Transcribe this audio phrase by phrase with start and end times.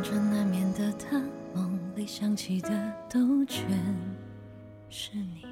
[0.00, 1.20] 辗转难眠的他，
[1.52, 2.70] 梦里想起的
[3.06, 3.68] 都全
[4.88, 5.44] 是你。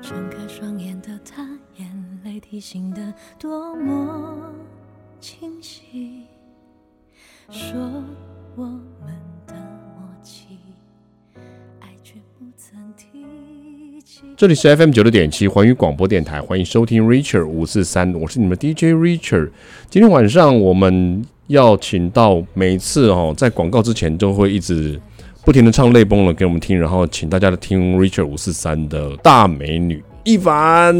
[0.00, 4.50] 睁开双眼的他，眼泪提醒的多么
[5.20, 6.26] 清晰。
[7.50, 7.99] 说
[14.40, 19.50] 这里是 FM 九六点七环宇广播电台，欢迎收听 Richard 五四三，我是你们 DJ Richard。
[19.90, 24.98] 今天晚上我们要请到每次哦，在广告之前都会一直
[25.44, 30.02] 不停的唱泪崩了给我们听，然后请大家的听 Richard 五四三的大美女。
[30.22, 30.94] 一凡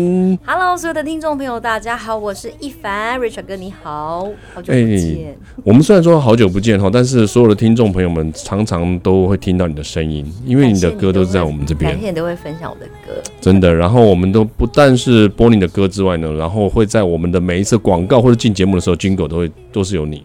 [0.46, 4.78] ，Hello，所有的听众朋友，大家好，我是一凡，Richard 哥，你好，好久不见。
[4.78, 13.74] 欸、我们虽然说好久不见哈，但是所有的听众朋友们常常都会听到你的声音，因为你的歌都是在我们这边，每天都会分享我的歌，真的。
[13.74, 20.24] 然后我们都不但是播你的歌之外呢，然后会在我们的每一次广告或者进节目的时候，Jingle 都会都是有你。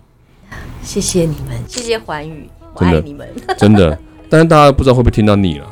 [0.81, 3.27] 谢谢你们，谢谢环宇，我爱你们，
[3.57, 3.79] 真的。
[3.79, 5.67] 真 的但是大家不知道会不会听到你了。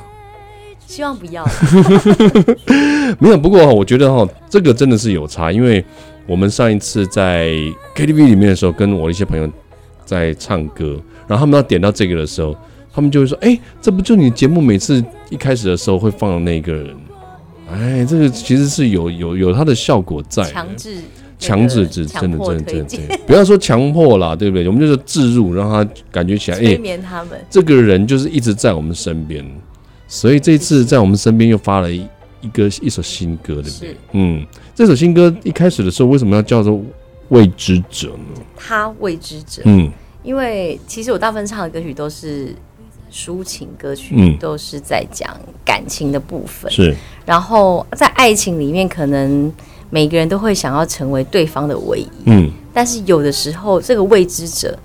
[0.88, 1.44] 希望不要，
[3.20, 3.38] 没有。
[3.38, 5.84] 不过我觉得哈，这个真的是有差，因为
[6.28, 7.50] 我们上一次在
[7.95, 9.50] KTV 里面的时候，跟我的一些朋友
[10.06, 12.56] 在唱歌，然后他们要点到这个的时候，
[12.94, 16.95] 他们就会说：“哎，这不就你节目每次一开始的时候会放的那个人？”
[17.72, 20.98] 哎，这个其实是有有有它的效果在，强制
[21.39, 24.67] 强制制，真的真的真的，真的，不要说强迫啦，对不对？
[24.67, 29.44] 我们就是置入，让他感觉起来，催眠他们，这个人就是一直在我们身边。
[30.14, 32.08] 所以这次在我们身边又发了一
[32.39, 33.97] 一个一首新歌，对不对？
[34.11, 36.73] 嗯，这首新歌一开始的时候为什么要叫做
[37.30, 38.42] 《未知者》呢？
[38.55, 42.53] 他未知者，嗯，因为其实我大部分唱的歌曲都是
[43.11, 46.72] 抒情歌曲，嗯，都是在讲感情的部分。
[46.72, 49.52] 是，然后在爱情里面，可能
[49.89, 54.77] 每个人都会想要成为对方的唯一，嗯，但是有的时候这个未知者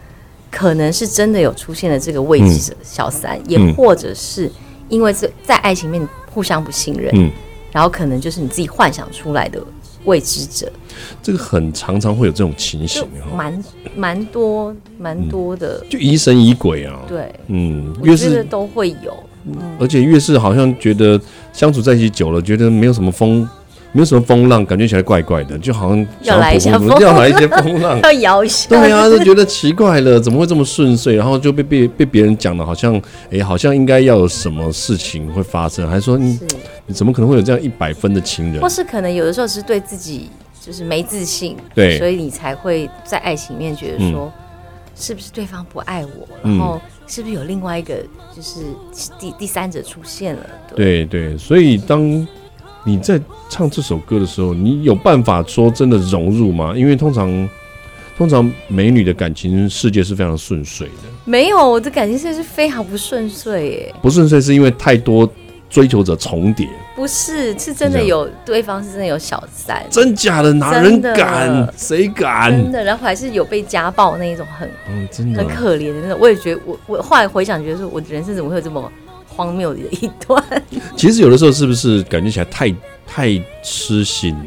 [0.50, 4.50] 可能是真的有出现了这个未知者小三，嗯，也或者是。
[4.88, 7.30] 因为在在爱情面互相不信任，嗯，
[7.72, 9.62] 然后可能就是你自己幻想出来的
[10.04, 10.70] 未知者，
[11.22, 13.64] 这个很常常会有这种情形，蛮
[13.96, 19.16] 蛮多蛮多的，就疑神疑鬼啊，对，嗯，越是都会有，
[19.78, 21.20] 而且越是好像觉得
[21.52, 23.48] 相处在一起久了，觉得没有什么风。
[23.92, 28.68] 没有什么风浪，感觉起来怪怪的，就好像要来一下风，要来一些风浪， 要摇一下。
[28.68, 31.16] 对啊，就觉得奇怪了，怎么会这么顺遂？
[31.16, 33.00] 然后就被被被别人讲的，好像
[33.30, 36.38] 哎，好像应该要有什么事情会发生，还说你
[36.86, 38.60] 你怎么可能会有这样一百分的情人？
[38.60, 40.28] 或是可能有的时候是对自己
[40.60, 44.30] 就是没自信，对，所以你才会在爱情里面觉得说，
[44.94, 46.28] 是不是对方不爱我？
[46.42, 47.94] 然后是不是有另外一个
[48.36, 48.60] 就是
[49.18, 50.46] 第第三者出现了？
[50.76, 52.26] 对对，所以当。
[52.88, 56.72] 你在唱这首歌的时候，你有办法说真的融入吗？
[56.74, 57.48] 因为通常，
[58.16, 60.94] 通常美女的感情世界是非常顺遂的。
[61.26, 63.94] 没有，我的感情世界是非常不顺遂耶。
[64.00, 65.30] 不顺遂是因为太多
[65.68, 66.66] 追求者重叠。
[66.96, 69.84] 不是，是真的有对方是真的有小三。
[69.90, 70.50] 真假的？
[70.54, 71.72] 哪人敢？
[71.76, 72.50] 谁敢？
[72.50, 76.18] 真的，然后还是有被家暴那一种很，嗯，真的很可怜的那种。
[76.18, 78.90] 我也觉得，我我后来回想，觉得说，我的人生怎么会有这么。
[79.38, 80.44] 荒谬的一段，
[80.98, 82.74] 其实有的时候是不是感觉起来太
[83.06, 84.46] 太痴心了？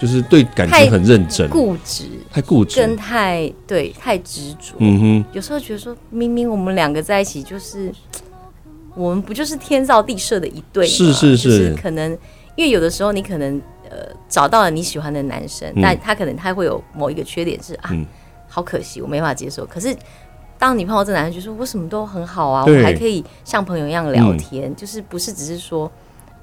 [0.00, 4.74] 就是对感情很认真、固执、太固执，跟太对太执着。
[4.78, 7.90] 嗯哼，有时候觉得说，明明我们两个在一起，就是
[8.96, 10.90] 我们不就是天造地设的一对吗？
[10.90, 12.10] 是是是，就是可能
[12.56, 18.04] 因为有的时候你可能呃找到了你喜欢的男生，嗯、但他可能他会有某一个缺点是啊，嗯、
[18.48, 19.64] 好可惜，我没法接受。
[19.64, 19.96] 可是。
[20.58, 25.90] 当你碰到这男生，就说我什么都很好啊，我还可以像朋友一样聊天，嗯、就是不是只是说，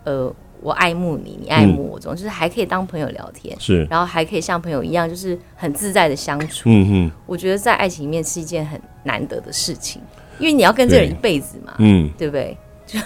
[0.03, 6.69] 呃，我爱慕你，你爱慕我，这种、嗯、就是还可以当朋友聊天，是，然后还可以像朋友一样，就是很自在的相处。
[6.69, 10.01] 嗯哼，我觉得在爱情里面是一件很难得的事情，
[10.39, 12.57] 因为你要跟这个人一辈子嘛，嗯，对不对？
[12.85, 12.99] 就。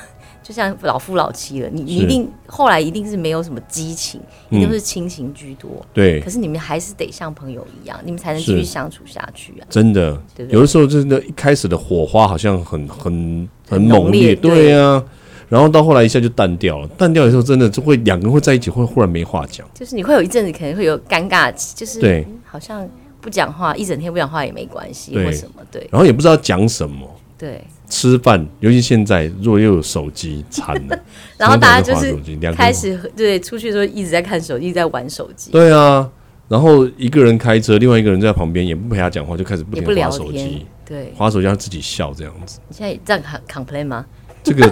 [0.47, 5.85] 就像老夫老妻了，你你一定后来一定是没有什么激情，一定是亲情居多。
[5.93, 9.67] 对，可是你们还是得像朋友一样，你们才能继续相处下去啊！
[9.69, 10.17] 真的，
[10.47, 14.69] 有的时候真的，一开始的火花好像很很很猛烈，对。
[14.69, 15.03] 呀，
[15.49, 22.87] 然后到后来一下就淡掉了，淡掉的时候真的就会两个人会在一起，会忽然没话讲，就是你会有一阵子可能会有尴尬期，就是对，好像
[23.19, 27.05] 不讲话一整天不讲话也没关系，或什么对，然后也不知道讲什么，
[27.37, 27.61] 对。
[27.89, 30.99] 吃饭，尤其现在，如果又有手机，惨了。
[31.37, 32.13] 然后大家就是
[32.53, 35.51] 开始对出去的时候一直在看手机，一直在玩手机。
[35.51, 36.09] 对啊，
[36.49, 40.65] 然后一个人开车，另外一个人在旁边也不陪他讲话，就开始不停划手机。
[40.85, 42.59] 对，划手机让自己笑这样子。
[42.67, 44.05] 你现在这样 complain 吗？
[44.43, 44.69] 这个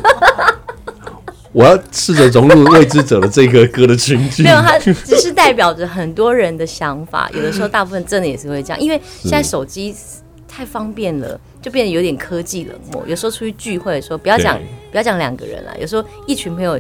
[1.54, 4.44] 我要试着融入未知者的这个歌的情境。
[4.46, 7.32] 没有，它只是代表着很多人的想法。
[7.34, 9.96] 有的时候，大部分真的也是会这样，因为现在手机。
[10.56, 13.04] 太方便了，就变得有点科技冷漠。
[13.06, 14.58] 有时候出去聚会的时候，不要讲
[14.90, 16.80] 不要讲两个人了，有时候一群朋友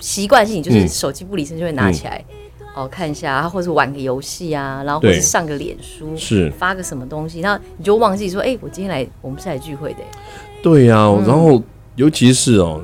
[0.00, 2.24] 习惯性就是手机不离身就会拿起来、
[2.58, 9.98] 嗯、哦看一下，或者玩个游戏啊，然后或者上个脸书，是发个什么东西，然后你就忘记说，哎、欸，我今天来，我们是来聚会的。
[10.62, 11.62] 对呀、啊，然后
[11.96, 12.82] 尤其是哦。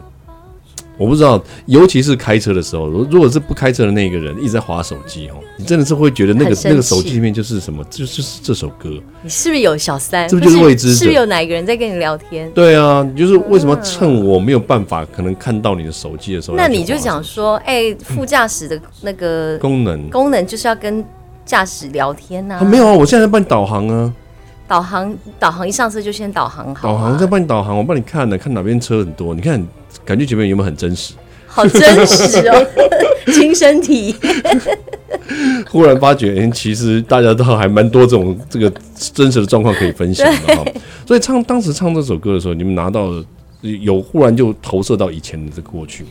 [0.98, 8.90] 我不知道，尤其是开车的时候，如果是不开车的那个人一直在划手机哦，你真的是会觉得那个那个手机里面就是什么，就就是这首歌。
[9.22, 10.28] 你是不是有小三？
[10.28, 10.92] 这不就是未知？
[10.92, 12.50] 是不是有哪一个人在跟你聊天？
[12.50, 21.04] 对啊，就是为什么趁我没有办法可能看到你的手机的时候，那你就讲说，哎、欸，副驾驶的那个功能功能就是要跟
[21.44, 22.64] 驾驶聊天呐、啊啊？
[22.64, 24.12] 没有啊，我现在在帮你导航啊。
[24.68, 29.60] 导航导航一上车就先导航好、啊，导航再帮你导航，我帮你看呢，看哪边车很多，你看
[30.04, 31.14] 感觉前面有没有很真实？
[31.46, 32.66] 好真实哦，
[33.32, 34.14] 亲身体。
[35.70, 38.70] 忽然发觉，哎，其实大家都还蛮多这种这个
[39.14, 40.64] 真实的状况可以分享的哈。
[41.06, 43.08] 所以唱当时唱这首歌的时候，你们拿到
[43.62, 46.10] 有忽然就投射到以前的这个过去吗？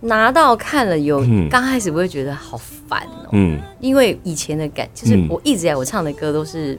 [0.00, 6.78] 拿到看了有，刚开始不会觉得好烦哦，嗯，因为以前的感就是我一直以来我唱的歌都是。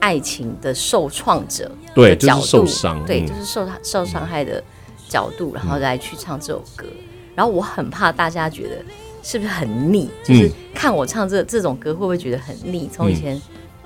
[0.00, 4.62] 爱情的受创者的角度，对，就是受伤，对，就是受受伤害的
[5.08, 6.86] 角度，然后来去唱这首歌。
[7.34, 8.76] 然后我很怕大家觉得
[9.22, 12.88] 是不是很腻，就是看我唱这这种歌会不会觉得很腻？
[12.92, 13.40] 从以前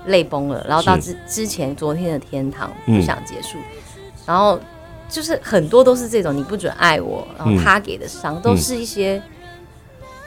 [0.07, 3.59] 泪崩了，然后到之之前昨天的天堂不想结束，
[4.27, 4.61] 然后
[5.09, 9.21] 就是很多都是这种你不准爱我，然后他给的伤都是一些。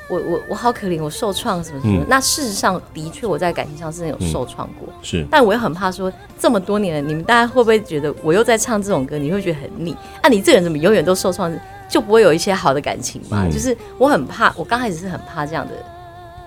[0.09, 2.01] 我我我好可怜，我受创什么什么。
[2.01, 5.25] 嗯、那事实上的确我在感情上是有受创过，嗯，是。
[5.31, 9.95] 但我又很怕说这么多年了，你们大家会不会觉得我又在唱这种歌，你会觉得很腻？
[10.21, 11.51] 啊，你这个人怎么永远都受创，
[11.89, 13.45] 就不会有一些好的感情嘛？
[13.47, 15.73] 嗯、就是我很怕，我刚开始是很怕这样的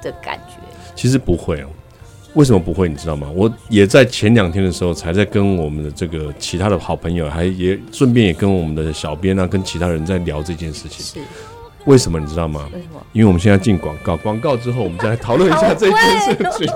[0.02, 0.54] 的感觉。
[0.94, 1.68] 其实不会哦，
[2.34, 2.88] 为什么不会？
[2.88, 3.28] 你知道吗？
[3.34, 11.04] 我也在前两天的时候才在跟我们的这个其他的好朋友，还也顺便也跟我们的小编啊，跟其他人在聊这件事情。
[11.04, 11.20] 是。
[11.86, 12.68] 为什么你知道吗？
[12.72, 13.00] 为什么？
[13.12, 16.66] 因为我们现在进广告，广告之后我们再来讨论一下这件事情。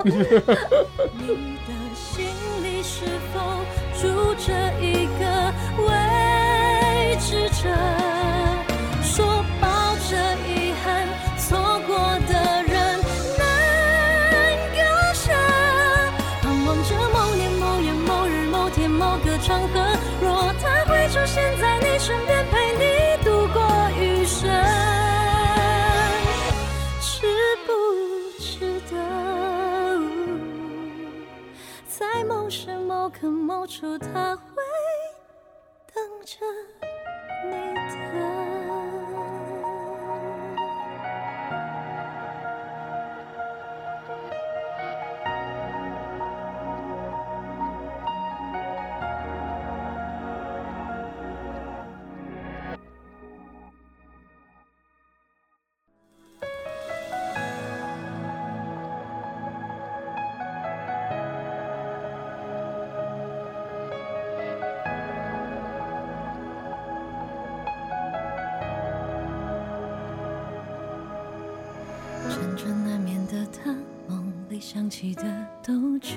[74.72, 75.24] 想起的
[75.66, 76.14] 都全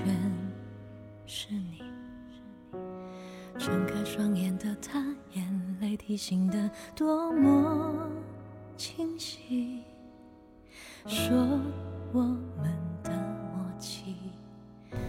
[1.25, 1.81] 是你，
[3.57, 5.43] 睁开双眼的他，眼
[5.81, 7.91] 泪提醒的多么
[8.77, 9.79] 清晰，
[11.07, 11.35] 说
[12.11, 12.71] 我们
[13.03, 14.13] 的默契。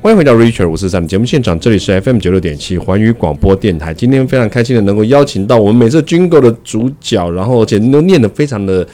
[0.01, 3.93] 欢迎回到 Richard 五四三的节目现场，这里是 FM 九六点七环宇广播电台。
[3.93, 8.89] 今天非常开心的能够邀请到我们每次 Jingle 的主角，然后而且都念得非常的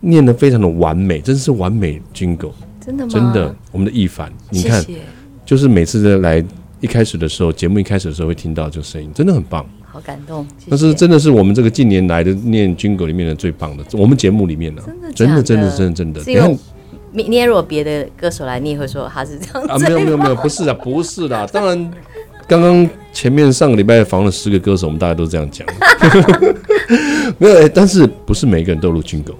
[0.00, 2.50] 念得非常的完美，真是完美 Jingle。
[2.84, 3.10] 真的吗？
[3.12, 4.98] 真的，我们的易凡，你看，谢谢，
[5.44, 6.44] 就是每次来
[6.80, 10.46] 一开始的时候，节目一开始的时候会听到这个声音，真的很棒，好感动。
[10.66, 16.40] 那是真的是我们这个近年来的念 Jingle 里面的最棒的，我们节目里面的，真的真的真的真的真的。
[16.40, 16.58] 然后
[17.12, 19.78] 明天如果别的歌手来，你也会说他是这样啊？
[19.78, 21.46] 没有没有没有，不是啊，不是啦。
[21.52, 21.90] 当然，
[22.48, 25.66] 刚刚前面上个礼拜访了十个歌手，我们大家都这样讲，
[27.38, 29.36] 没有，但是不是每个人都录 Jingle。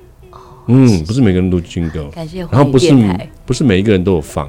[0.66, 1.60] 嗯，不是每个人都
[2.10, 2.40] 感谢。
[2.50, 2.94] 然后不是
[3.44, 4.48] 不是每一个人都有放，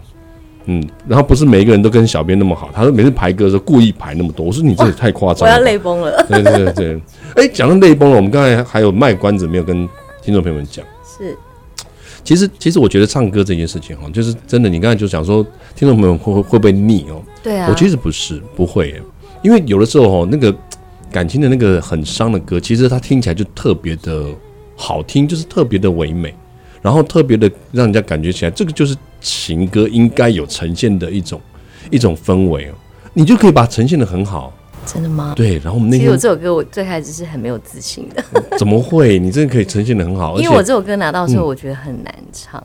[0.65, 2.69] 嗯，然后不是每一个人都跟小编那么好。
[2.73, 6.25] 他说每次排歌的时候故意排那么多，我说你这也太夸张了，我要泪崩了。
[6.29, 7.01] 对对对对，
[7.35, 9.89] 哎，讲到泪崩了，我们刚才还有卖关子没有跟
[10.21, 10.85] 听众朋友们讲。
[11.03, 11.35] 是，
[12.23, 15.43] 其实其实我觉得唱歌这件事情哈，就是真的，你刚才就想说
[15.75, 17.21] 听众朋友会会不会腻哦？
[17.41, 19.01] 对啊，我其实不是不会，
[19.41, 20.55] 因为有的时候哈，那个
[21.11, 24.27] 感情的那个很伤的歌，其实它听起来就特别的。
[24.75, 26.33] 好听就是特别的唯美，
[26.81, 31.39] 然后特别的让人家感觉起来，这个就是情歌应该有呈现的一种
[31.91, 32.73] 一种氛围哦。
[33.13, 34.53] 你就可以把它呈现的很好。
[34.85, 35.33] 真的吗？
[35.35, 38.23] 对，然后我们那天其实我这首歌我最开始是很没有自信的。
[38.59, 39.17] 怎么会？
[39.17, 40.37] 你真的可以呈现的很好。
[40.41, 42.61] 因为我这首歌拿到的时候，我觉得很难唱。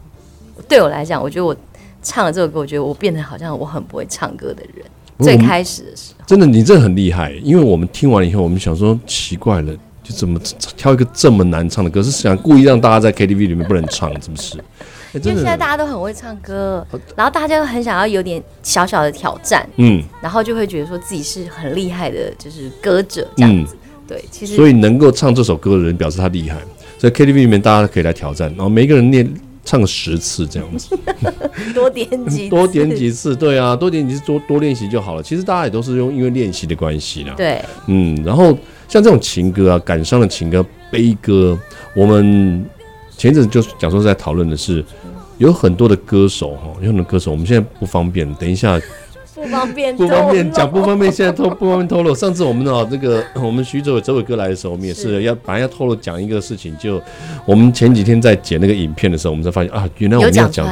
[0.57, 1.55] 嗯、对我来讲，我觉得我
[2.03, 4.85] 唱了这首歌，我觉得我变得好像我很不会唱歌的人。
[5.21, 7.33] 最开始的时候，真的，你真的很厉害。
[7.43, 9.73] 因为我们听完了以后，我们想说奇怪了，
[10.09, 10.41] 就怎么
[10.77, 14.57] 挑一个这么难唱的歌，是想故意让大家在 KTV 里面不能唱，是不是？
[15.13, 23.75] 因为现在大家都很会唱歌，然后大家都很想要有点小小的挑战，嗯，然后就会觉得说自己是很厉害的，就是歌者这样子。
[23.75, 26.59] 嗯、对，其实所以能够唱这首歌的人表示他厉害，
[26.99, 29.29] 所以 KTV 里面大家可以来挑战，然后每一个人念
[29.69, 30.99] 唱个十次这样子，
[31.75, 35.23] 多点几 多点几次，对啊，多点几次多多练习就好了。
[35.23, 38.57] 其实大家也都是用因为练习的关系啦，对，嗯，然后
[38.89, 41.59] 像这种情歌啊，感伤的情歌、悲歌，
[41.95, 42.65] 我们
[43.19, 44.83] 前一阵就讲说在讨论的是。
[45.39, 48.77] 有很多的歌手哈，有很多歌手，我们现在不方便，等一下
[49.39, 52.15] 不方便不方便讲不方便，现在透不方便透露。
[52.15, 57.01] 上次我们哦， 这个我们徐州周伟哥来的时候，我们也是要本来要透露讲一个事情，就
[57.47, 60.69] 我们前几天在剪那个影片的时候，我们才发现啊，原来我们要讲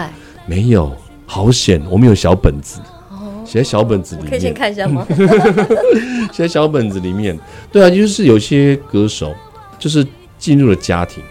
[0.46, 0.92] 没有，
[1.24, 2.80] 好险，我们有小本子，
[3.44, 5.06] 写在小本子里面，可以先看一下吗？
[6.32, 7.38] 写在小本子里面，
[7.70, 9.32] 对啊，就是有些歌手
[9.78, 10.04] 就是
[10.38, 11.22] 进入了家庭。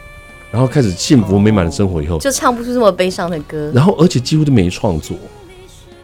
[0.52, 3.70] 然后开始幸福美满的生活以后，就唱不出这么悲伤的歌。
[3.76, 5.18] 然后而且几乎都没创作，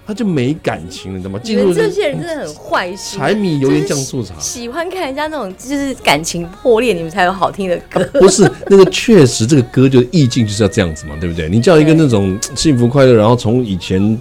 [0.06, 1.40] 他就没感情了，你知道吗？
[1.44, 8.04] 进入这些人真的很坏心，柴米油盐酱醋茶，喜欢看人家那种就是感情破裂，你们才有好听的歌。
[8.20, 11.48] 不是那个，确实这个歌就意境就是要这样子嘛，对不对？
[11.50, 14.20] 你叫一个那种幸福快乐，然后从以前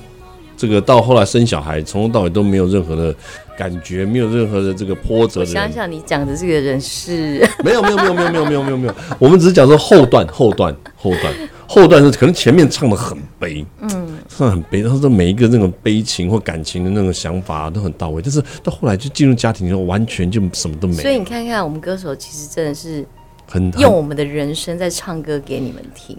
[0.56, 3.14] 这个到后来生小孩，从头到尾都没有任何的。
[3.58, 5.40] 感觉没有任何的这个波折。
[5.40, 11.30] 我想想，你讲的这个人是没有没有没有没有没有没有没有没有，我们只是讲说后段后段后段
[11.72, 21.00] 后段是可能前面唱的很悲，嗯，唱的很悲，然后说每一个那种悲情或感情的那种想法都很到位，但是到后来就进入家庭之后，完全就什么都没有。
[21.00, 23.06] 所以你看看我们歌手，其实真的是
[23.46, 26.18] 很用我们的人生在唱歌给你们听。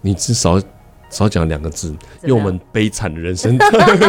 [0.00, 0.58] 你至少。
[1.10, 3.56] 少讲两个字，用我们悲惨的人生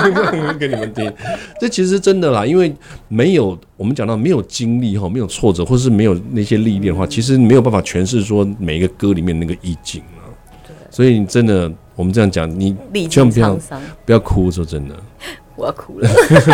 [0.60, 1.10] 给你们听。
[1.58, 2.76] 这其实真的啦，因为
[3.08, 10.04] 没有我们讲到没有经历哈，没有挫折，或是没有那些历练的话，其实没有办法诠释说每一个歌里面那个意境。
[10.90, 12.76] 所以你真的，我们这样讲，你
[13.08, 13.56] 千万不要
[14.06, 14.96] 不要哭，说真的，
[15.56, 16.10] 我要哭了。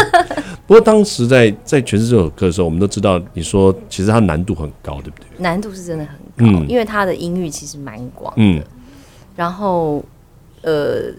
[0.67, 5.27] 不过当时在在诠释这首歌的时候，我们都知道，你说其实它难度很高，对不对？
[5.37, 6.15] 难度是真的很
[6.51, 8.41] 高，嗯、因为它的音域其实蛮广的。
[8.41, 8.61] 嗯。
[9.35, 10.03] 然后。
[10.61, 11.13] 呃，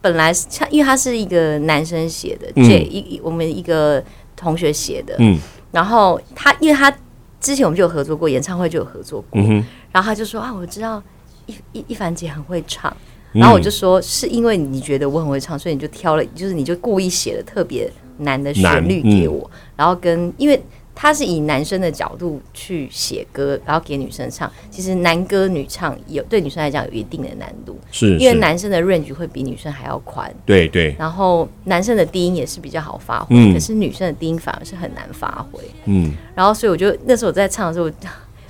[0.00, 4.02] 本来是像，因为他是一个男生写的，这一、嗯、我们一个
[4.34, 5.38] 同学写的，嗯，
[5.70, 6.90] 然后他因为他
[7.38, 9.62] 之前我们就有合作过，演唱会就有合作过，嗯、
[9.92, 11.02] 然后他就说啊，我知道
[11.48, 12.96] 一一一凡姐很会唱，
[13.32, 20.62] 然后我就说、嗯、是因为你觉得我很会唱，所以你就挑了，就是你就故意写了特别难的旋律给我，嗯、然后跟因为。
[21.00, 24.50] 他是以男生的角度去写歌，然后给女生唱。
[24.68, 30.28] 其实男歌女唱有对女生来讲有一定的难度，是，是因为男生的 range 会比女生还要宽。
[30.44, 30.96] 对对。
[30.98, 35.62] 然后男生的低音也是比较好发挥，嗯、可是女生的低音反而是很难发挥。
[35.84, 36.12] 嗯。
[36.34, 37.88] 然后所以我就那时候我在唱的时候，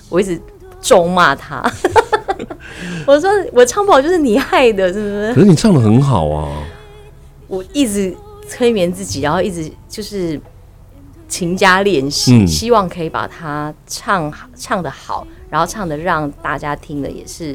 [0.08, 0.40] 我 一直
[0.80, 1.62] 咒骂他，
[3.06, 5.34] 我说我唱不好就是你害的，是不是？
[5.34, 6.62] 可是你唱的很好啊。
[7.46, 8.14] 我一直
[8.48, 10.40] 催眠自己，然后一直就是。
[11.30, 17.54] 勤加练习，希望可以把它唱唱的好，然后唱的让大家听了也是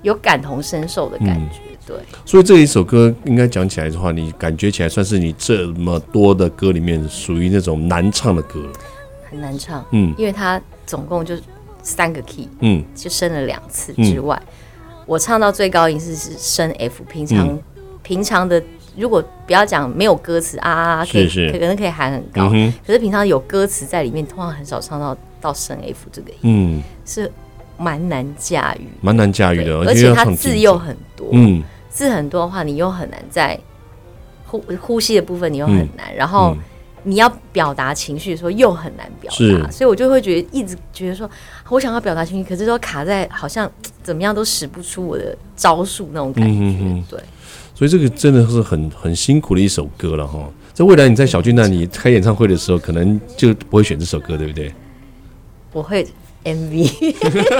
[0.00, 1.58] 有感同身受的感觉。
[1.68, 8.62] 嗯、对，所以这一首歌应该讲起来的话，你感觉起来算是你这么多的歌里面属于那种难唱的歌，
[9.28, 9.84] 很难唱。
[9.92, 11.36] 嗯，因为它总共就
[11.82, 17.62] 三个 key，嗯，就升了两次之外，嗯、我唱到最高音是是升 F，平常、嗯、
[18.02, 18.62] 平常的。
[18.96, 21.46] 如果不要讲没有歌词啊，可以是。
[21.46, 27.30] 是可能可以喊很高，嗯、可是平常有歌词在里面，通常很少唱到到升 F 这个音，嗯，是
[27.78, 33.58] 蛮难驾驭，蛮难驾驭的，而且它字又很多，嗯，字很多的话，你又很难在
[34.44, 36.56] 呼呼吸的部分，你又很难，嗯、然后
[37.02, 41.28] 你要表达情绪的时候又很难表达，所以我就会觉得一直觉得说，
[41.68, 43.70] 我想要表达情绪，可是都卡在好像
[44.02, 47.20] 怎么样都使不出我的招数那种感觉，嗯、哼哼对。
[47.74, 50.46] 所以这个真的是很很辛苦的一首歌了哈。
[50.74, 54.70] 在未来你在小巨蛋你开演唱会的时候，可能就不会选这首歌，对不对？
[55.72, 56.06] 我会
[56.44, 57.14] MV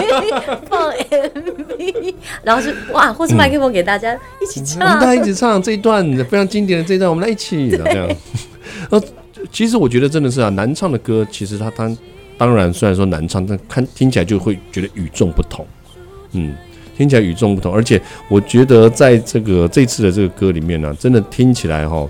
[0.68, 8.08] 放 MV，然后是哇，或是麦克风给大家一起唱，我们大家一起唱这一段非常经典的这一段，我们来一起这样。
[8.90, 9.02] 呃，
[9.50, 11.96] 其实我觉得真的是啊，难唱的歌，其实它当
[12.38, 15.66] 当然虽然说难唱，但看听起来就会觉得与众不同，
[16.32, 16.54] 嗯。
[16.96, 22.06] 听起来与众不同，而且我觉得在这个这次的这个歌里面呢、啊，真的听起来哈，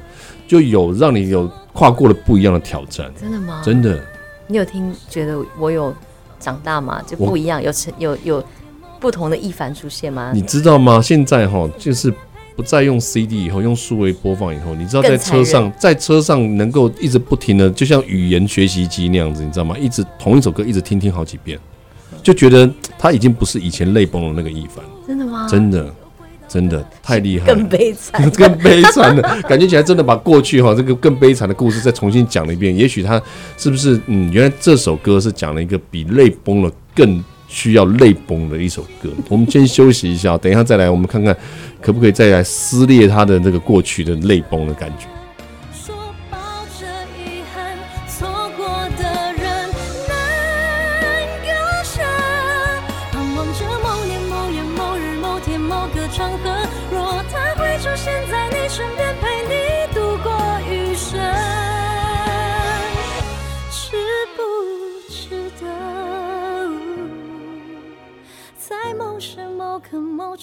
[0.49, 3.09] 就有让你有跨过了不一样的挑战。
[3.17, 3.63] 真的吗？
[3.65, 4.03] 真的。
[4.49, 5.95] 你有听觉得我有
[6.41, 7.01] 长大吗？
[7.07, 8.45] 就不一样，有成有有
[8.99, 10.33] 不同的易凡出现吗？
[10.35, 11.01] 你知道吗？
[11.01, 12.13] 现在哈就是。
[12.61, 19.75] 不再用 CD 以后，用数位播放以后，你知道在车上，在车上能够一直不停的，就像语言学习机那样子，你知道吗？
[19.79, 21.59] 一直同一首歌一直听听好几遍，
[22.23, 24.85] 就觉得他已经不是以前泪崩的那个一凡。
[25.07, 25.49] 真的吗？
[25.49, 25.91] 真的，
[26.47, 32.77] 真的太厉害，更悲惨， 更悲惨的感觉起来，真的把过去哈这个更悲惨的故事再重新讲了一遍。
[32.77, 33.19] 也许他
[33.57, 37.25] 是不是嗯，原来这首歌是讲了一个比泪崩了更。
[37.51, 41.37] 需要泪崩的一首歌，我们先休息一下，等一下再来，我们看看
[41.81, 45.07] 可不可以再来撕裂他的那个过去的泪崩的感觉。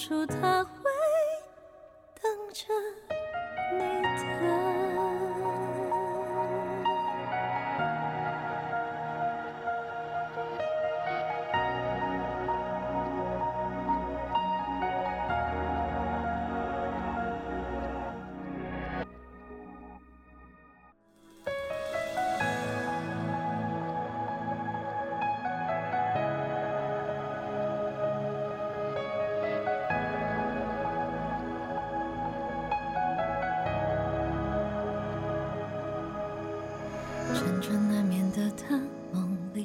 [0.08, 0.90] 处他会
[2.14, 2.64] 等着
[3.74, 4.67] 你的。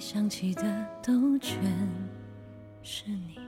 [0.05, 0.63] 想起的
[1.01, 1.63] 都全
[2.81, 3.39] 是你，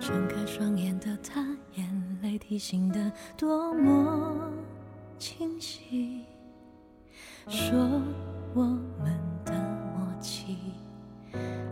[0.00, 4.50] 睁开双眼的他，眼泪提醒的多么
[5.18, 6.24] 清晰。
[7.46, 7.78] 说
[8.54, 9.52] 我们的
[9.94, 10.56] 默契，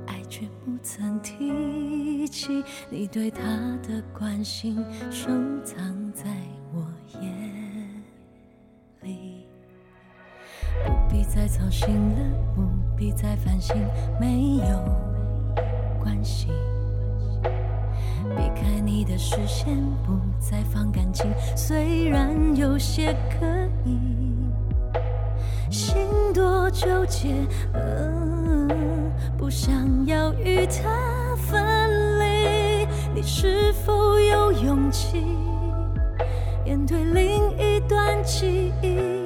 [0.06, 3.40] 爱却不曾提起你对他
[3.82, 4.76] 的关心，
[5.10, 5.30] 收
[5.64, 6.24] 藏在
[6.70, 6.86] 我
[7.22, 8.04] 眼
[9.00, 9.46] 里。
[10.84, 12.54] 不必再操心了，
[12.96, 13.76] 不必再反省，
[14.18, 14.82] 没有
[16.02, 16.48] 关系。
[18.34, 23.46] 避开你的视线，不再放感情，虽然有些刻
[23.84, 24.00] 意，
[25.70, 25.94] 心
[26.32, 27.34] 多纠结，
[27.74, 28.66] 呃，
[29.36, 32.88] 不想要与他分离。
[33.14, 35.22] 你是否有勇气
[36.64, 39.25] 面对另一段记忆？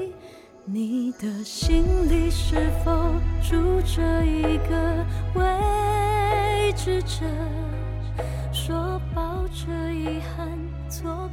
[0.73, 2.55] 你的心里是
[2.85, 2.93] 否
[3.43, 5.05] 住着一个
[5.35, 7.25] 未知者？
[8.53, 10.49] 说抱着遗憾。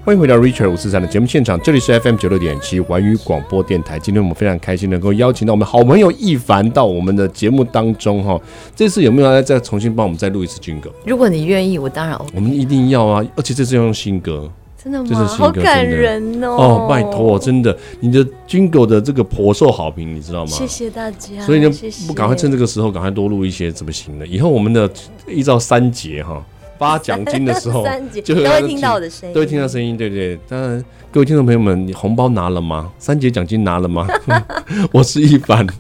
[0.04, 4.00] 欢迎回到 Richard 五四三的节目现场，这里是 FM 九六点七环宇广播电台。
[4.00, 8.42] 今天我们非常开心能够邀请到我们好朋友易凡到我们的节目当中哈。
[8.76, 10.92] 这次有没有要再重新帮我们再录一次军歌？
[11.06, 12.32] 如果你愿意，我当然 OK。
[12.34, 13.24] 我们一定要啊！
[13.36, 14.52] 而且这次要用新歌。
[14.82, 15.26] 真的吗？
[15.26, 16.56] 好感人哦！
[16.56, 20.52] 哦，拜托，真的，你的 Jingle 的这个颇受好评，你知道吗？
[20.52, 21.42] 谢谢大家。
[21.46, 21.70] 所以呢，
[22.08, 24.28] 不赶快趁这个时候赶快多录一些怎么行呢？
[24.28, 24.90] 以后我们的
[25.28, 26.46] 依照三节哈
[26.78, 30.40] 发奖金的时候， 三节就都会听到我的声音，都会听到声音，对不对？
[30.48, 32.92] 当然，各位听众朋友们，你红包拿了吗？
[33.00, 34.08] 三节奖金拿了吗？
[34.94, 35.66] 我是一凡。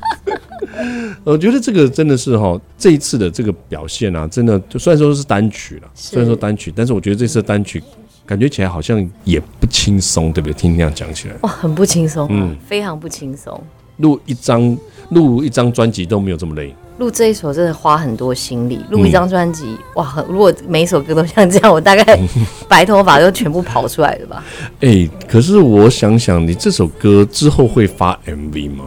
[1.23, 7.83] 我觉得这个真的是哈，这一次的这个表现啊，真的就虽然说是单曲了，虽然说单曲，但是我觉得这次的单曲。
[8.27, 10.53] 感觉起来好像也不轻松，对不对？
[10.53, 13.59] 听你这样讲起来，哇，很不轻松，嗯，非常不轻松。
[13.97, 14.77] 录一张
[15.09, 18.79] 录一张专辑都没有这么累，录这一首真的花很多心力。
[18.91, 22.19] 录一张专辑，嗯、哇，如果每一首歌都像这样，我大概
[22.69, 24.43] 白头发都全部跑出来了吧？
[24.81, 28.85] 哎、欸，可是我想想，你这首歌之后会发 MV 吗？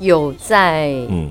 [0.00, 1.30] 有在，嗯。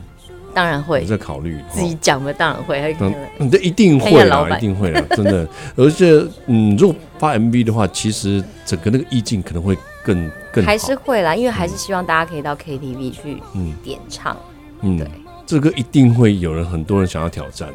[0.57, 2.95] 当然会，在考虑自己讲的，当然会。
[3.37, 5.47] 嗯，这一定会啦， 一定会啦，真的。
[5.75, 10.65] 而且，嗯，如果发 MV 的话，其实整个那个意境可能会更更。
[10.65, 13.37] 还是会啦，因为还是希望大家可以到 KTV 去
[13.83, 14.35] 点唱。
[14.81, 15.07] 嗯，对，
[15.45, 17.69] 这个一定会有人，很多人想要挑战。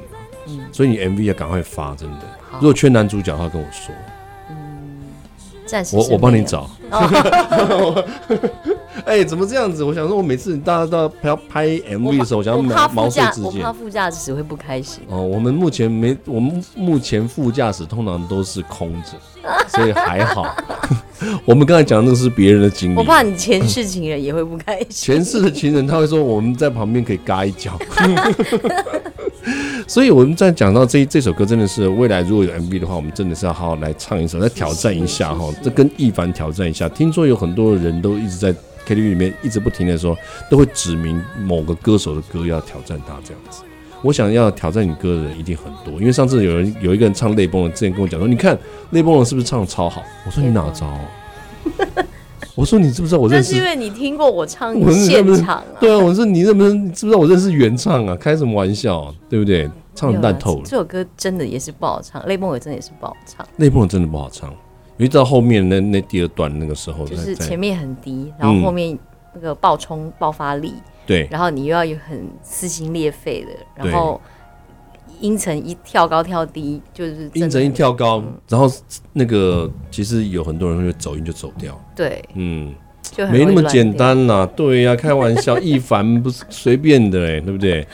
[0.48, 2.18] 嗯，所以你 MV 要赶快发，真的。
[2.54, 3.94] 如果缺男主角的话，跟我说。
[5.66, 6.68] 暂时我我帮你找。
[9.04, 9.82] 哎、欸，怎么这样子？
[9.82, 13.44] 我想说，我每次大家都要拍拍 MV 的时候，我想要毛遂自荐。
[13.44, 15.02] 我怕副驾驶会不开心。
[15.08, 19.12] 哦，我们目前没，我们目前副驾驶通常都是空着，
[19.68, 20.54] 所以还好。
[21.44, 22.98] 我们刚才讲的那个是别人的经历。
[22.98, 24.88] 我怕你前世情人也会不开心。
[24.90, 27.78] 前世的情人他会说，我们在旁边可以嘎一脚。
[29.86, 35.48] 所以我们在讲到这这首歌，真的是未来如果有 MV 的话，我们真的是要好好来唱一首，来挑战一下哈。
[35.62, 36.88] 这跟一凡挑战一下。
[36.88, 38.54] 听说有很多人都一直在
[38.86, 40.16] KTV 里面一直不停的说，
[40.50, 43.62] 都会指明某个歌手的歌要挑战他这样子。
[44.02, 48.58] 我想要挑战你歌的人一定很多，因为上次有人有一个人唱泪崩了，之前跟我讲说，你看
[48.90, 50.02] 泪崩了是不是唱的超好？
[50.26, 50.92] 我说你哪招？
[52.54, 53.52] 我说你知不知道我认识？
[53.52, 55.64] 是因为你听过我唱现场啊。
[55.80, 56.84] 对啊，我说你认不认？
[56.84, 58.16] 你知不知道我认识原唱啊？
[58.16, 59.70] 开什么玩笑，对不对？
[59.94, 60.62] 唱烂透了。
[60.64, 63.46] 这首歌真的也是不好唱，泪崩了真的也是不好唱。
[63.58, 64.52] 泪崩了真的不好唱，
[65.02, 68.96] 因为到后面那那第二段那个时候，就是前面很低，然后后面
[69.34, 70.74] 那个爆冲爆发力。
[71.04, 74.20] 对，然后你又要有很撕心裂肺的，然后
[75.18, 78.72] 音程一跳高跳低，就是音程一跳高，嗯、然后
[79.12, 81.76] 那个其实有很多人会走音就走掉。
[81.96, 84.46] 对，嗯，就没那么简单啦。
[84.54, 87.84] 对呀、啊，开玩笑，一凡不是随便的哎， 对不对？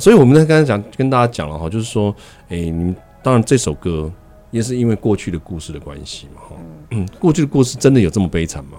[0.00, 2.12] 所以我们在刚才讲跟大家讲了哈，就是说，
[2.48, 4.10] 哎，你们当然这首歌
[4.52, 6.56] 也是因为过去的故事的关系嘛哈，
[6.90, 8.78] 嗯，过去的故事真的有这么悲惨吗？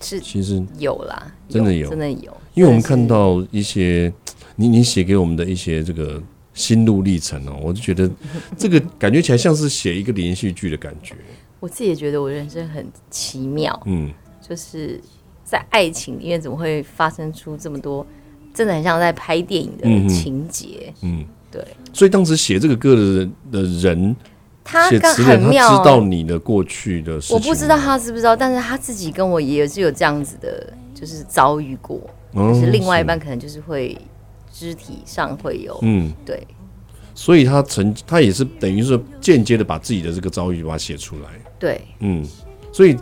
[0.00, 2.36] 是，其实有啦，真的有，真的有。
[2.54, 4.12] 因为我们看到一些
[4.56, 6.20] 你你写给我们的一些这个
[6.54, 8.10] 心路历程哦，我就觉得
[8.56, 11.14] 这个感觉起来像是写一个连续剧的感觉。
[11.60, 14.98] 我自己也觉得我人生很奇妙，嗯，就是
[15.44, 18.04] 在爱情里面怎么会发生出这么多，
[18.52, 21.62] 真的很像在拍电影的情节，嗯，对。
[21.92, 24.16] 所以当时写这个歌的人的人。
[24.64, 27.36] 他很妙，他知道你的过去的事情。
[27.36, 32.00] 我不知道他知不知道，但是他自己跟我也是有这样子的，就是遭遇过。
[32.34, 33.96] 嗯、就是另外一半可能就是会
[34.50, 36.46] 肢体上会有，嗯，对。
[37.14, 41.28] 所以他曾他也是等于是间接的把自己的这个遭遇把它写出来。
[41.58, 42.26] 对，嗯。
[42.72, 42.96] 所以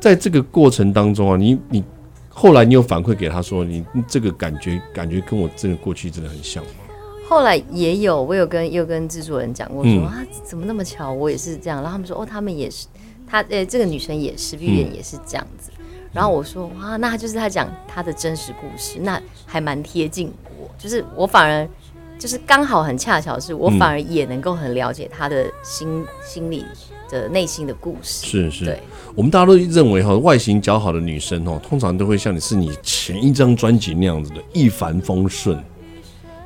[0.00, 1.84] 在这个过程当中啊，你你
[2.28, 6.64] 后来你有反馈给他说，你这个感觉感觉跟我这个过去真的很像。
[7.32, 11.80] 后来也有，我有跟又跟制作人讲过说，啊，怎么那么巧，我也是这样。
[11.80, 12.86] 然后他们说，哦，他们也是，
[13.26, 15.70] 他呃、欸，这个女生也是，毕业也是这样子。
[15.78, 20.68] 嗯、然后我说，哇，那就是她讲她的真实故事，那还蛮贴近我。
[20.76, 21.66] 就是我反而
[22.18, 26.66] 就是刚好很恰巧，是我反而也能够很了解她的心、嗯、心里
[27.08, 28.26] 的内心的故事。
[28.26, 28.82] 是是，对，
[29.14, 35.58] 我们大家都认为哈，外形姣好的女生哦，通常都会像你是你前一张专辑那样子的一帆风顺。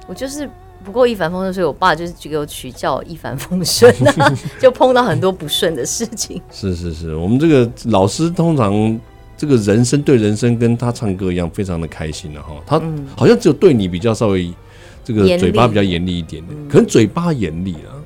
[0.06, 0.48] 我就是。
[0.86, 3.92] 不过一帆风顺，所以我爸就是就给我取叫一帆风顺，
[4.62, 6.40] 就碰到很多不顺的事情。
[6.52, 9.00] 是是是，我们这个老师通常
[9.36, 12.54] 这个人生对人生跟他唱歌一样，非常的开心的哈。
[12.64, 12.80] 他
[13.16, 14.54] 好像只有对你比较稍微
[15.02, 17.98] 这个嘴巴比较严厉一点点，可能嘴巴严厉啊，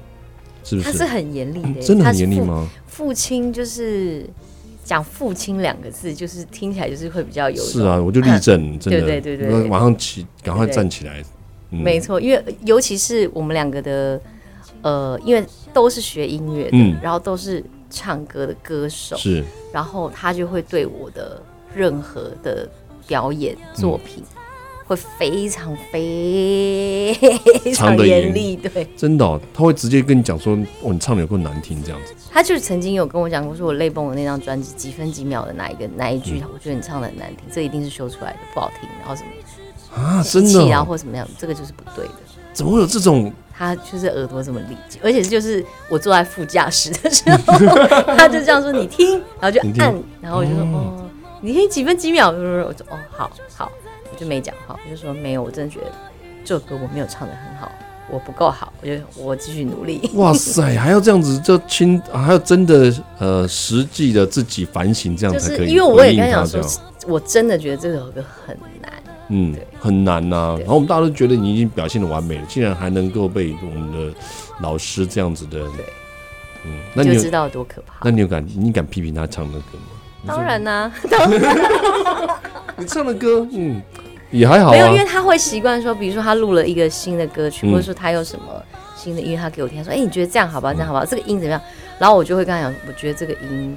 [0.64, 0.90] 是不是？
[0.90, 2.66] 他是很严厉的，真的很严厉吗？
[2.86, 4.26] 父亲就是
[4.82, 7.62] 讲父亲两个字，就是听起来就是会比较有。
[7.62, 11.22] 是啊，我就立正， 真的，对对对对，马上起，赶快站起来。
[11.70, 14.20] 嗯、没错，因为尤其是我们两个的，
[14.82, 21.40] 呃，因为都是学音乐的，嗯、然后都是唱歌的歌手，是，然后他就会对我的
[21.74, 22.68] 任何的
[23.06, 24.22] 表演作品，
[24.86, 27.14] 会非常非
[27.74, 32.14] 常严厉，对，真的、哦，他会直接跟你讲说，哦，你唱的有够难听这样子。
[32.32, 39.28] 他就是曾经有跟我讲过，说我泪崩的那张专辑几分几秒的哪一个哪一句，嗯、我觉得你唱的很难听，这一定是修出来的，不好听，然后什么。
[39.94, 42.12] 啊，真的、哦，啊，或什么样，这个就是不对的。
[42.52, 43.32] 怎么会有这种？
[43.56, 47.36] 他就是耳朵这么利尖，而且就是我坐在副驾驶的时候，
[48.16, 51.10] 他就这样说：“你听。”然后就按，然后我就说：“哦，哦，
[51.42, 53.70] 你听几分几秒？”我说：“哦，好好。”
[54.10, 55.92] 我就没讲话，我就说：“没有，我真的觉得
[56.42, 57.70] 这首歌我没有唱的很好，
[58.10, 65.68] 我不够好，我就我继续努力。”哇塞，还要这样子，就亲，还要真的呃，实际的自己反省，这样才可以。
[65.68, 68.69] 因为我也刚想说，我真的觉得这首歌很难。
[69.30, 70.56] 嗯，很难呐、啊。
[70.58, 74.14] 然后我们大家都觉得你已经表现的完美了，竟然还能够被我们的
[74.60, 75.84] 老师这样子的，对，
[76.66, 77.94] 嗯，那你就知道多可怕。
[78.02, 80.26] 那你有敢你敢批评他唱的歌吗？
[80.26, 82.38] 当然呐、啊， 当然。
[82.76, 83.80] 你唱的歌，嗯，
[84.30, 84.72] 也还好、啊。
[84.72, 88.44] 没有，因为他会习惯说，比如说他录了一个新的歌曲，嗯、或者说他有什么
[88.96, 90.72] 新的音乐，他给我听，说，哎、欸，你觉得这样好不好？
[90.74, 91.04] 这样好不好？
[91.04, 91.60] 嗯、这个音怎么样？
[91.98, 93.76] 然后我就会跟他讲，我觉得这个音。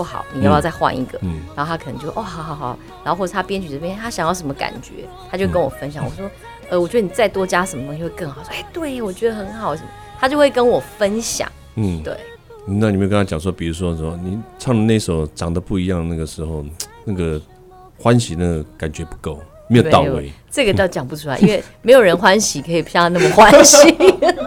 [0.00, 1.18] 不好，你要不要再换一个？
[1.20, 6.02] 嗯，然后他可能就哦，好好好，然后或者他编曲这边他想要什么感觉，他就跟我分享。
[6.02, 6.30] 嗯、我说，
[6.70, 8.42] 呃，我觉得你再多加什么东西会更好。
[8.42, 11.46] 说，哎，对，我觉得很好，什么，他就会跟我分享。
[11.74, 12.16] 嗯，对。
[12.64, 16.64] 那你没有跟他讲说，比如说说你唱的那首长得不一样，那个时候
[17.04, 17.38] 那个
[17.98, 20.32] 欢喜那个感觉不够，没有到位。
[20.50, 23.76] 这个倒讲不出来，因为没有人欢喜可以像他那么欢喜。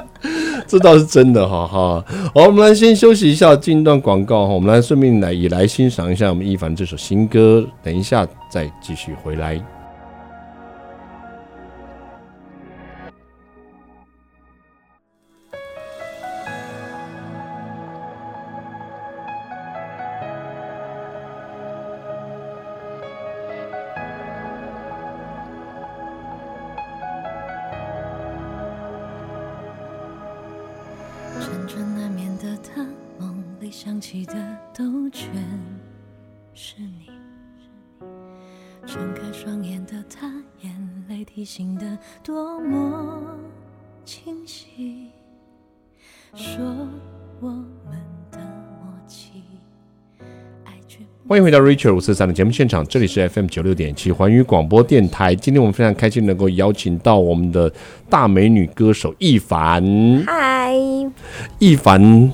[0.68, 9.62] 这倒是真的哈哈，好，我们来先休息一下，进一段广告哈，我们来顺便来也来欣赏一下我们一凡这首新歌，等一下再继续回来。
[33.84, 34.34] 想起的
[34.74, 35.30] 都全
[36.54, 37.10] 是你。
[38.86, 43.22] 睁开双眼的他，眼泪提醒的多么
[44.06, 45.10] 清晰。
[46.34, 46.64] 说
[47.42, 49.44] 我们的默契。
[51.28, 55.36] 欢迎回到 Richard 五四三的节目现场，这里是 FM 九六点七环宇广播电台。
[55.36, 57.70] 今天我们非常开心能够邀请到我们的
[58.10, 60.24] 大美女歌手一凡。
[60.26, 60.74] 嗨，
[61.60, 62.32] 一凡，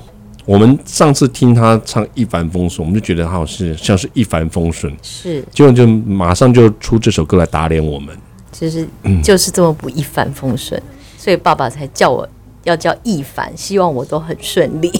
[0.50, 8.18] 我们上次听他唱《一帆风顺》，我们就觉得他好像是像是一帆风顺，是，结果就马上就出这首歌来打脸我们，
[8.50, 8.84] 就是
[9.22, 12.28] 就是这么不一帆风顺，嗯，所以爸爸才叫我
[12.64, 14.90] 要叫一凡，希望我都很顺利。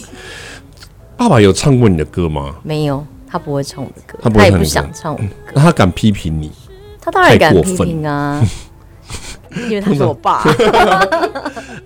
[1.16, 2.54] 爸爸有唱过你的歌吗？
[2.62, 3.04] 没有。
[3.26, 5.60] 他不会唱我的歌，他，他也不想唱我的歌。
[5.60, 6.52] 他敢批评你？
[7.00, 8.40] 他当然敢批评啊，
[9.56, 10.42] 因为他是我爸。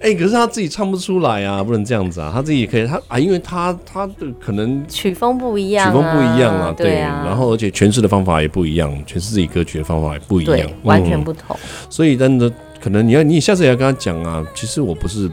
[0.00, 2.30] 哎、欸，可是他自己唱不出来啊，不能这样子啊。
[2.34, 7.22] 他自己也可以，他啊，因为他他的可能曲风不一样、啊，曲风不一样啊，对，对啊。
[7.24, 11.56] 然后而且诠释的方法也不一样，诠释自己歌曲的方法也不一样，完全不同。
[11.56, 15.30] 嗯、所以真的可能你要你下次也要跟他讲啊，其实我不是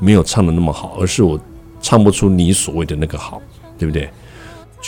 [0.00, 1.38] 没有唱的那么好，而是我
[1.80, 3.40] 唱不出你所谓的那个好，
[3.78, 4.10] 对不对？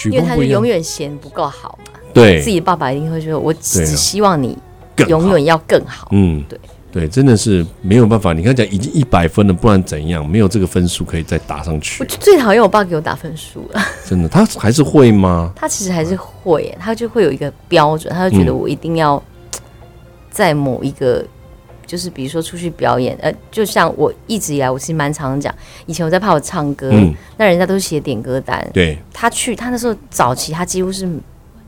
[0.07, 4.59] 因为他就永远嫌不够好嘛，对，自己的爸爸一定会说：“我只希望你
[5.09, 6.59] 永远要更好。”嗯，对
[6.93, 8.33] 对，真的是没有办法。
[8.33, 10.29] 你刚才讲已经一百分了，不然怎样？
[10.29, 12.03] 没有这个分数可以再打上去。
[12.03, 13.83] 我最讨厌我爸给我打分数了。
[14.07, 15.53] 真的，他还是会吗？
[15.57, 19.23] 他其实还是会，他就会有一个标准，他就觉得我一定要
[20.31, 21.25] 在某一个。
[21.87, 25.55] 就是比如说出去表演，呃，就像我一直以来，我其实蛮常讲，
[25.85, 31.07] 以前我在怕我唱歌，嗯、那人家都写点歌单，对，他去，他那时候早期，他几乎是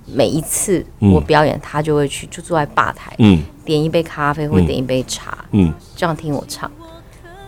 [0.07, 6.71] 每一次我表演，嗯、他就会去，就坐在吧台，嗯，点一杯咖啡或者点一杯茶，嗯，这样听我唱，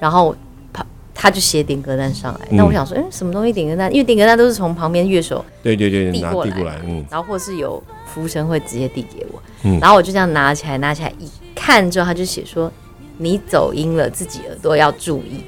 [0.00, 0.34] 然后
[0.72, 3.92] 他他就写点歌单上来，那、嗯、我想说，嗯，什么东西点歌单？
[3.92, 11.28] 因为点歌单都是从旁边乐手对对对递过来，过来嗯，然后或是有服务生会直接递给我，嗯，然后我就这样拿起来，拿起来一。
[11.54, 12.72] 看之后他就写说，
[13.18, 15.42] 你走音了，自己耳朵要注意。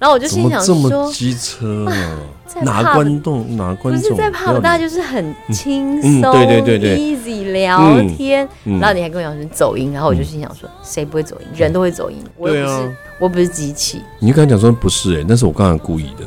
[0.00, 2.16] 然后我就心想说，这么机车啊，
[2.64, 4.02] 哪观众哪观众？
[4.02, 8.48] 不是在怕我，大家就是很轻松，对对对对，easy 聊天。
[8.64, 11.46] 然后你还跟我讲说走音，然后我就心想说，谁不会走音？
[11.54, 14.00] 人都会走音，我又不是，我不是机器。
[14.18, 16.24] 你就刚才讲说不是哎，那是我刚才故意的。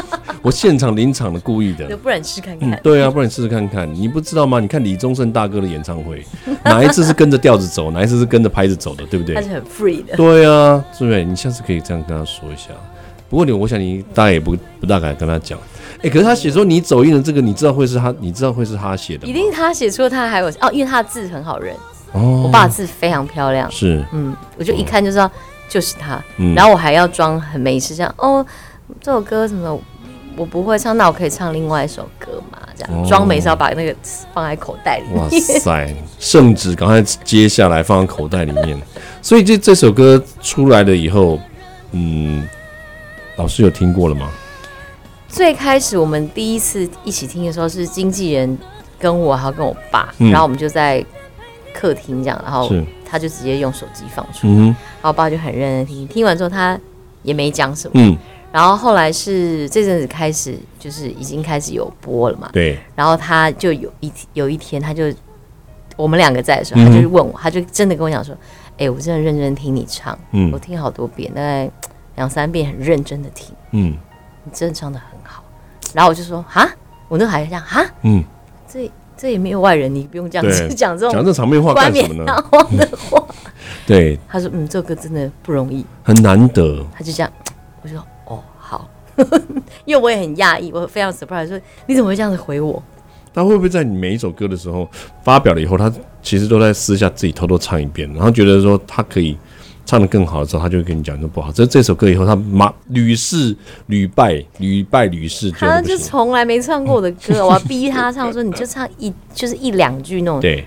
[0.42, 2.80] 我现场临场的故意的， 不然你试看看、嗯。
[2.82, 3.92] 对啊，不然试试看看。
[3.94, 4.60] 你不知道吗？
[4.60, 6.24] 你看李宗盛大哥的演唱会，
[6.64, 9.34] 哪一次是跟着调子走，哪一次是跟着拍子走的，对不对？
[9.34, 10.16] 他是很 free 的。
[10.16, 11.24] 对啊，是不是？
[11.24, 12.68] 你下次可以这样跟他说一下。
[13.28, 15.58] 不过你，我想你大概也不不大敢跟他讲。
[15.98, 19.26] 哎、欸，可是他写说你走音的这个，你知道会是他，你知道会是他写的？
[19.26, 21.74] 一定他写出他还有哦，因为他的字很好认。
[22.12, 22.44] 哦。
[22.44, 23.70] 我爸的字非常漂亮。
[23.70, 24.02] 是。
[24.12, 25.30] 嗯，我就一看就知道
[25.68, 26.22] 就是他。
[26.38, 26.54] 嗯。
[26.54, 28.44] 然后我还要装很没事，这样哦，
[29.00, 29.80] 这首歌什么？
[30.36, 32.58] 我不会唱，那我可以唱另外一首歌嘛？
[32.76, 33.92] 这样装没事，要把那个
[34.32, 35.16] 放在口袋里面。
[35.16, 38.80] 哇塞，圣旨赶快接下来放在口袋里面。
[39.20, 41.40] 所以这这首歌出来了以后，
[41.90, 42.46] 嗯，
[43.34, 44.30] 老师有听过了吗？
[45.26, 48.56] 最开始我们第一次一起听的时候，是经纪人
[48.96, 51.04] 跟我还有跟我爸，嗯，然后我们就在
[51.74, 52.70] 客厅这样，然后
[53.04, 56.78] 他就直接用手机放出来，嗯，然后我爸就很认真听，听完之后他
[57.24, 58.16] 也没讲什么，嗯。
[58.50, 62.48] 然后后来是这阵子开始，就是已经开始有播了嘛。
[62.52, 62.78] 对。
[62.96, 65.12] 然后他就有一有一天，他就
[65.96, 68.34] 我们两个在的时候，他就问我，他就真的跟我讲说
[68.78, 71.70] ：“哎、欸，我真的认真听你唱，嗯，我听好多遍，大概
[72.16, 73.94] 两三遍，很认真的听，嗯，
[74.44, 75.44] 你真的唱的很好。”
[75.92, 76.66] 然后我就说：“哈，
[77.08, 78.24] 我那还这样哈，嗯，
[78.66, 82.24] 这这也没有外人，你不用这样子讲这种讲这场面话干什么呢？
[82.24, 83.22] 的话。
[83.86, 87.30] 对，他说：“嗯，这首歌真的不容易，很难得。”他就这样，
[87.82, 88.02] 我就说。
[89.84, 92.82] 因为我也很讶异，我非常 surprise，说你怎么会这样子回我？
[93.34, 94.88] 他会不会在你每一首歌的时候
[95.22, 99.36] 发表了以后，他其实都在私下自己偷偷唱一遍，然后觉得说他可以
[99.86, 101.52] 唱的更好的时候，他就会跟你讲说不好。
[101.52, 103.54] 这这首歌以后他马屡试
[103.86, 110.40] 屡败，屡败屡试，他就从来没唱过我的歌，我要逼他唱，说你就唱一就是一两句那种。
[110.40, 110.66] 对。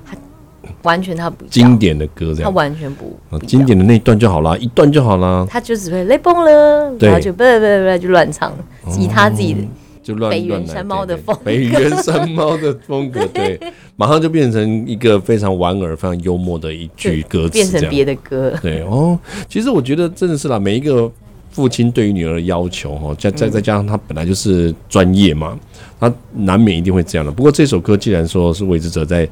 [0.84, 5.46] 完全他不经典的歌，这样他完全不，不经典的那一段就好啦，一段就好啦。
[5.50, 8.54] 他就只会泪崩了，然后就不不不不就乱唱，
[9.00, 9.60] 以他自己的
[10.04, 13.60] 就乱北原山猫的风，北原山猫的风格， 对，
[13.96, 18.54] 马上就变成一个非常莞尔、非常幽默的一句歌词，变成别的歌。
[18.62, 21.10] 对哦，其实我觉得真的是啦，每一个
[21.52, 25.58] 父亲对于女儿的要求哈，再再再加上他本来就是专业嘛。
[26.00, 27.32] 他难免一定会这样的。
[27.32, 29.30] 不过这首歌既然说是魏志哲在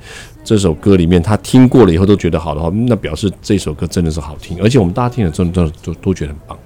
[0.50, 6.58] 这首歌里面，他听过了以后都觉得好的话，那表示这首歌真的是好听，而且我们大家听了之后都都都觉得很棒。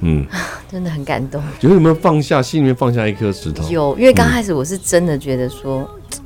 [0.00, 0.26] 嗯，
[0.68, 1.40] 真的很感动。
[1.60, 3.70] 有没有放下心里面放下一颗石头？
[3.70, 6.18] 有，因为刚开始我是真的觉得说，嗯、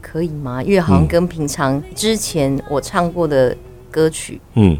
[0.00, 0.60] 可以吗？
[0.60, 3.56] 因为好像跟平常之前我唱过的
[3.88, 4.76] 歌曲，嗯，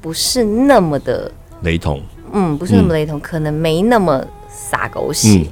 [0.00, 1.30] 不是那么的
[1.62, 2.02] 雷同。
[2.32, 5.46] 嗯，不是那么雷同，嗯、可能没那么洒狗血，嗯、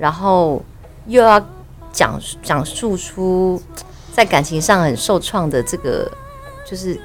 [0.00, 0.60] 然后
[1.06, 1.40] 又要
[1.92, 3.62] 讲讲述出
[4.14, 6.10] 在感情上很受创的这个
[6.68, 6.98] 就是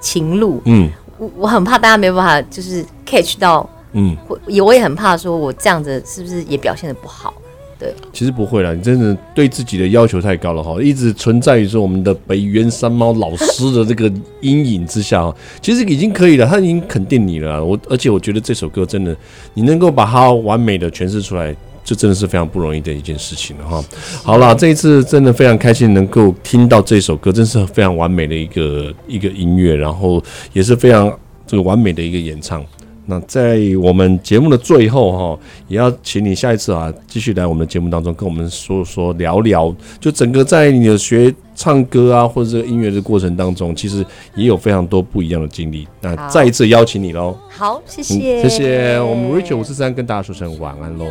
[0.00, 0.60] 情路。
[0.64, 3.68] 嗯，我我很怕大家没有办法就是 catch 到。
[3.92, 4.16] 嗯，
[4.48, 7.32] 也我也很怕说我这样子是不是也表现的不好。
[7.76, 17.64] 对，其实不会啦，你真的对自己的要求太高了哈，一直存在于说我们的北原山猫老师的这个阴影之下，其实已经可以了，他已经肯定你了。
[17.64, 19.14] 我而且我觉得这首歌真的，
[19.54, 23.84] 你能够把它完美的诠释出来，这真的是非常不容易的一件事情了哈。
[24.22, 30.20] 好了，这一次真的非常开心能够听到这首歌，真是非常完美的一个一个音乐，然后
[30.52, 31.12] 也是非常
[31.46, 32.64] 这个完美的一个演唱。
[33.06, 44.02] 那在我们节目的最后哈，也要请你下一次啊，继续来我们的节目当中跟我们说说聊聊，就整个在你的学唱歌啊，或者这个音乐的过程当中，其实
[44.34, 45.86] 也有非常多不一样的经历。
[46.00, 51.04] 那再一次邀请你喽，好，谢谢，谢谢我们 Rachel 五四三跟大家说声晚安喽。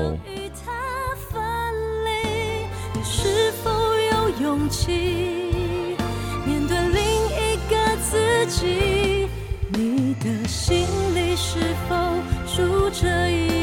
[6.45, 9.27] 面对另一个自己
[9.73, 11.95] 你的心里是否
[12.47, 13.62] 住着一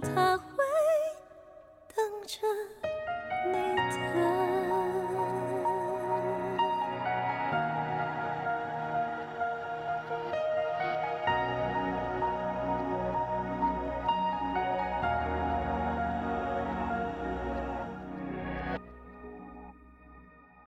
[0.00, 0.38] 他